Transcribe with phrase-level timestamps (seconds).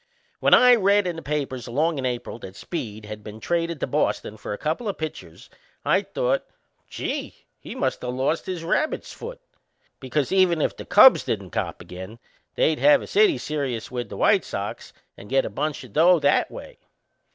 [0.39, 3.85] When I read in the papers along in April that Speed had been traded to
[3.85, 5.47] Boston for a couple o' pitchers
[5.85, 6.43] I thought:
[6.89, 7.45] "Gee!
[7.59, 9.39] He must of lost his rabbit's foot!"
[9.99, 12.17] Because, even if the Cubs didn't cop again,
[12.55, 16.17] they'd have a city serious with the White Sox and get a bunch o' dough
[16.17, 16.79] that way.